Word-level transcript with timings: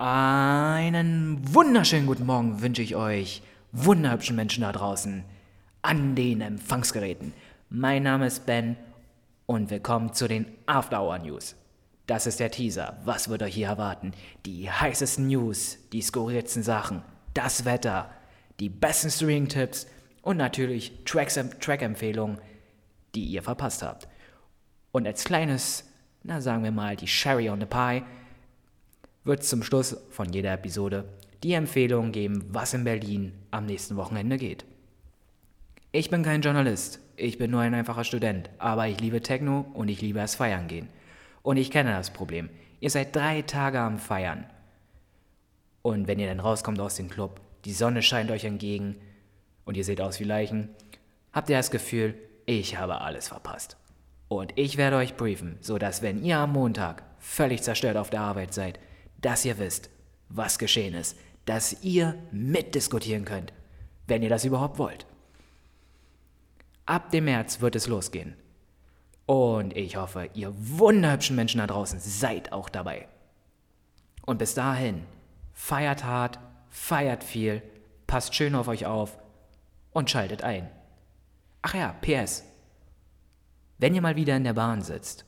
Einen 0.00 1.40
wunderschönen 1.52 2.06
guten 2.06 2.24
Morgen 2.24 2.62
wünsche 2.62 2.82
ich 2.82 2.94
euch, 2.94 3.42
wunderhübschen 3.72 4.36
Menschen 4.36 4.60
da 4.60 4.70
draußen, 4.70 5.24
an 5.82 6.14
den 6.14 6.40
Empfangsgeräten. 6.40 7.32
Mein 7.68 8.04
Name 8.04 8.28
ist 8.28 8.46
Ben 8.46 8.76
und 9.46 9.70
willkommen 9.70 10.12
zu 10.14 10.28
den 10.28 10.46
After 10.66 11.02
Hour 11.02 11.18
News. 11.18 11.56
Das 12.06 12.28
ist 12.28 12.38
der 12.38 12.52
Teaser. 12.52 12.96
Was 13.04 13.28
wird 13.28 13.42
euch 13.42 13.56
hier 13.56 13.66
erwarten? 13.66 14.12
Die 14.46 14.70
heißesten 14.70 15.26
News, 15.26 15.78
die 15.92 16.00
skurrilsten 16.00 16.62
Sachen, 16.62 17.02
das 17.34 17.64
Wetter, 17.64 18.08
die 18.60 18.68
besten 18.68 19.10
Streaming-Tipps 19.10 19.88
und 20.22 20.36
natürlich 20.36 20.92
Track-Empfehlungen, 21.06 22.38
die 23.16 23.24
ihr 23.24 23.42
verpasst 23.42 23.82
habt. 23.82 24.06
Und 24.92 25.08
als 25.08 25.24
kleines, 25.24 25.90
na 26.22 26.40
sagen 26.40 26.62
wir 26.62 26.70
mal, 26.70 26.94
die 26.94 27.08
Sherry 27.08 27.50
on 27.50 27.58
the 27.58 27.66
Pie, 27.66 28.04
wird 29.24 29.40
es 29.40 29.48
zum 29.48 29.62
Schluss 29.62 29.96
von 30.10 30.32
jeder 30.32 30.52
Episode 30.52 31.04
die 31.42 31.52
Empfehlung 31.52 32.12
geben, 32.12 32.44
was 32.48 32.74
in 32.74 32.84
Berlin 32.84 33.32
am 33.50 33.66
nächsten 33.66 33.96
Wochenende 33.96 34.36
geht. 34.36 34.64
Ich 35.92 36.10
bin 36.10 36.22
kein 36.22 36.42
Journalist, 36.42 37.00
ich 37.16 37.38
bin 37.38 37.50
nur 37.50 37.60
ein 37.60 37.74
einfacher 37.74 38.04
Student, 38.04 38.50
aber 38.58 38.88
ich 38.88 39.00
liebe 39.00 39.20
Techno 39.22 39.66
und 39.74 39.88
ich 39.88 40.00
liebe 40.00 40.20
es 40.20 40.34
feiern 40.34 40.68
gehen. 40.68 40.88
Und 41.42 41.56
ich 41.56 41.70
kenne 41.70 41.92
das 41.92 42.10
Problem. 42.10 42.50
Ihr 42.80 42.90
seid 42.90 43.14
drei 43.14 43.42
Tage 43.42 43.80
am 43.80 43.98
Feiern. 43.98 44.44
Und 45.82 46.06
wenn 46.06 46.18
ihr 46.18 46.28
dann 46.28 46.40
rauskommt 46.40 46.80
aus 46.80 46.96
dem 46.96 47.08
Club, 47.08 47.40
die 47.64 47.72
Sonne 47.72 48.02
scheint 48.02 48.30
euch 48.30 48.44
entgegen 48.44 48.96
und 49.64 49.76
ihr 49.76 49.84
seht 49.84 50.00
aus 50.00 50.20
wie 50.20 50.24
Leichen, 50.24 50.68
habt 51.32 51.48
ihr 51.50 51.56
das 51.56 51.70
Gefühl, 51.70 52.14
ich 52.46 52.76
habe 52.76 53.00
alles 53.00 53.28
verpasst. 53.28 53.76
Und 54.28 54.52
ich 54.56 54.76
werde 54.76 54.96
euch 54.96 55.16
briefen, 55.16 55.56
sodass 55.60 56.02
wenn 56.02 56.22
ihr 56.22 56.38
am 56.38 56.52
Montag 56.52 57.02
völlig 57.18 57.62
zerstört 57.62 57.96
auf 57.96 58.10
der 58.10 58.20
Arbeit 58.20 58.52
seid, 58.52 58.78
dass 59.20 59.44
ihr 59.44 59.58
wisst, 59.58 59.90
was 60.28 60.58
geschehen 60.58 60.94
ist, 60.94 61.16
dass 61.44 61.82
ihr 61.82 62.14
mitdiskutieren 62.30 63.24
könnt, 63.24 63.52
wenn 64.06 64.22
ihr 64.22 64.28
das 64.28 64.44
überhaupt 64.44 64.78
wollt. 64.78 65.06
Ab 66.86 67.10
dem 67.10 67.24
März 67.24 67.60
wird 67.60 67.76
es 67.76 67.86
losgehen. 67.86 68.34
Und 69.26 69.76
ich 69.76 69.96
hoffe, 69.96 70.30
ihr 70.32 70.54
wunderhübschen 70.56 71.36
Menschen 71.36 71.58
da 71.58 71.66
draußen 71.66 72.00
seid 72.00 72.52
auch 72.52 72.70
dabei. 72.70 73.08
Und 74.24 74.38
bis 74.38 74.54
dahin, 74.54 75.04
feiert 75.52 76.04
hart, 76.04 76.38
feiert 76.70 77.24
viel, 77.24 77.62
passt 78.06 78.34
schön 78.34 78.54
auf 78.54 78.68
euch 78.68 78.86
auf 78.86 79.18
und 79.90 80.10
schaltet 80.10 80.42
ein. 80.42 80.70
Ach 81.62 81.74
ja, 81.74 81.94
PS. 82.00 82.44
Wenn 83.78 83.94
ihr 83.94 84.00
mal 84.00 84.16
wieder 84.16 84.36
in 84.36 84.44
der 84.44 84.54
Bahn 84.54 84.82
sitzt 84.82 85.24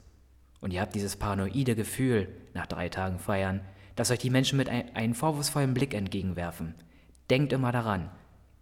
und 0.61 0.72
ihr 0.72 0.81
habt 0.81 0.95
dieses 0.95 1.17
paranoide 1.17 1.77
Gefühl 1.77 2.28
nach 2.55 2.67
drei 2.67 2.89
Tagen 2.89 3.19
Feiern, 3.19 3.61
dass 3.97 4.11
euch 4.11 4.19
die 4.19 4.31
Menschen 4.31 4.57
mit 4.57 4.69
ein, 4.69 4.95
einem 4.95 5.15
vorwurfsvollen 5.15 5.75
Blick 5.75 5.95
entgegenwerfen, 5.95 6.75
denkt 7.31 7.53
immer 7.53 7.73
daran. 7.73 8.11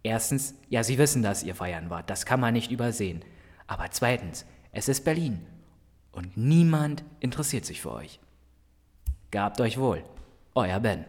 Erstens, 0.03 0.55
ja, 0.69 0.83
sie 0.83 0.97
wissen, 0.97 1.21
dass 1.21 1.43
ihr 1.43 1.55
feiern 1.55 1.89
wart, 1.89 2.09
das 2.09 2.25
kann 2.25 2.39
man 2.39 2.53
nicht 2.53 2.71
übersehen. 2.71 3.23
Aber 3.67 3.91
zweitens, 3.91 4.45
es 4.71 4.87
ist 4.87 5.03
Berlin 5.03 5.45
und 6.11 6.37
niemand 6.37 7.03
interessiert 7.19 7.65
sich 7.65 7.81
für 7.81 7.91
euch. 7.91 8.19
Gabt 9.31 9.61
euch 9.61 9.77
wohl, 9.77 10.03
euer 10.55 10.79
Ben. 10.79 11.05